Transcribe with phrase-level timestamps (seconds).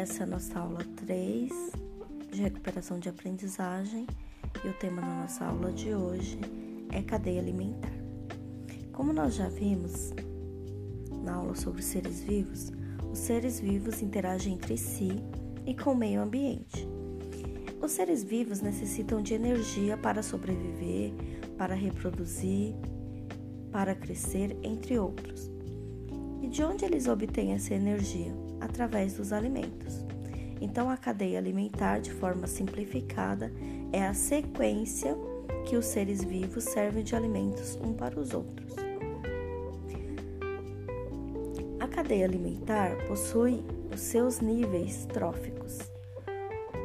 [0.00, 1.50] Essa é a nossa aula 3
[2.32, 4.06] de recuperação de aprendizagem
[4.64, 6.38] e o tema da nossa aula de hoje
[6.90, 7.92] é cadeia alimentar.
[8.92, 10.12] Como nós já vimos
[11.22, 12.72] na aula sobre seres vivos,
[13.12, 15.22] os seres vivos interagem entre si
[15.66, 16.88] e com o meio ambiente.
[17.80, 21.12] Os seres vivos necessitam de energia para sobreviver,
[21.58, 22.74] para reproduzir,
[23.70, 25.59] para crescer, entre outros.
[26.42, 28.32] E de onde eles obtêm essa energia?
[28.60, 30.04] Através dos alimentos.
[30.60, 33.50] Então, a cadeia alimentar, de forma simplificada,
[33.92, 35.16] é a sequência
[35.66, 38.74] que os seres vivos servem de alimentos um para os outros.
[41.78, 43.62] A cadeia alimentar possui
[43.92, 45.78] os seus níveis tróficos.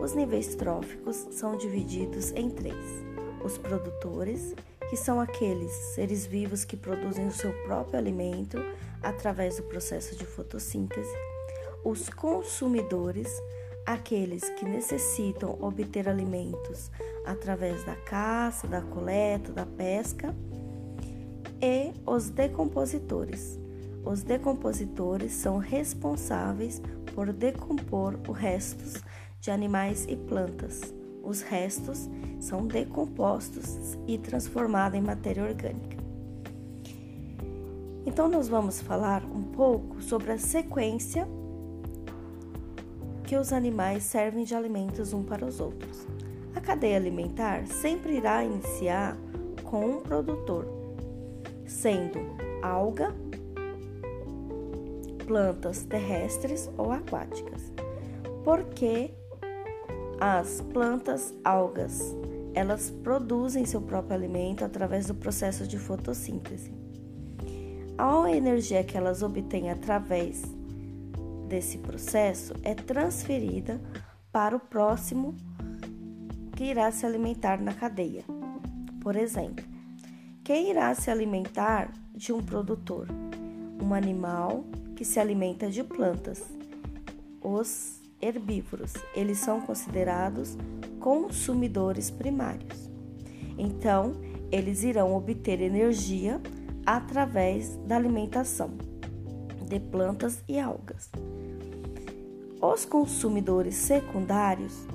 [0.02, 2.86] Os níveis tróficos são divididos em três:
[3.44, 4.56] os produtores,
[4.90, 8.58] que são aqueles seres vivos que produzem o seu próprio alimento
[9.02, 11.16] através do processo de fotossíntese,
[11.84, 13.30] os consumidores,
[13.86, 16.90] aqueles que necessitam obter alimentos
[17.26, 20.36] através da caça, da coleta, da pesca,
[21.62, 23.60] e os decompositores.
[24.04, 26.82] Os decompositores são responsáveis
[27.14, 28.96] por decompor os restos
[29.40, 30.94] de animais e plantas.
[31.26, 32.08] Os restos
[32.40, 35.98] são decompostos e transformados em matéria orgânica.
[38.06, 41.28] Então, nós vamos falar um pouco sobre a sequência
[43.24, 46.08] que os animais servem de alimentos um para os outros.
[46.56, 49.18] A cadeia alimentar sempre irá iniciar
[49.64, 50.68] com um produtor,
[51.66, 52.20] sendo
[52.62, 53.16] alga,
[55.26, 57.74] plantas terrestres ou aquáticas.
[58.44, 59.12] Porque
[60.20, 62.16] as plantas algas,
[62.54, 66.74] elas produzem seu próprio alimento através do processo de fotossíntese.
[67.98, 70.44] A energia que elas obtêm através
[71.48, 73.80] desse processo é transferida
[74.32, 75.36] para o próximo
[76.56, 78.24] que irá se alimentar na cadeia.
[79.02, 79.66] Por exemplo,
[80.44, 83.08] quem irá se alimentar de um produtor?
[83.82, 84.66] Um animal
[84.96, 86.44] que se alimenta de plantas.
[87.42, 90.58] Os herbívoros, eles são considerados
[91.00, 92.90] consumidores primários.
[93.58, 94.14] Então,
[94.52, 96.42] eles irão obter energia
[96.86, 98.72] através da alimentação
[99.68, 101.10] de plantas e algas.
[102.62, 104.88] Os consumidores secundários,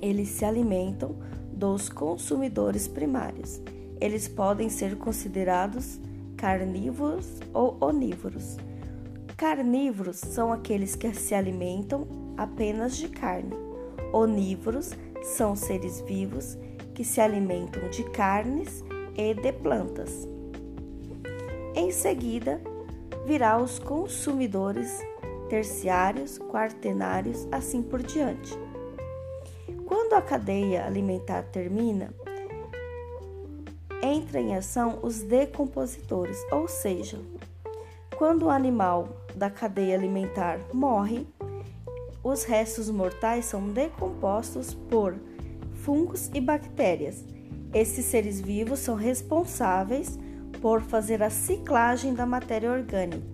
[0.00, 1.16] eles se alimentam
[1.52, 3.60] dos consumidores primários.
[4.00, 6.00] Eles podem ser considerados
[6.36, 8.56] carnívoros ou onívoros.
[9.44, 13.54] Carnívoros são aqueles que se alimentam apenas de carne.
[14.10, 16.56] Onívoros são seres vivos
[16.94, 18.82] que se alimentam de carnes
[19.14, 20.26] e de plantas.
[21.74, 22.58] Em seguida,
[23.26, 24.98] virá os consumidores
[25.50, 28.58] terciários, quaternários, assim por diante.
[29.84, 32.14] Quando a cadeia alimentar termina,
[34.02, 37.20] entra em ação os decompositores, ou seja,
[38.16, 41.26] quando o animal da cadeia alimentar morre,
[42.22, 45.14] os restos mortais são decompostos por
[45.82, 47.24] fungos e bactérias.
[47.72, 50.18] Esses seres vivos são responsáveis
[50.62, 53.33] por fazer a ciclagem da matéria orgânica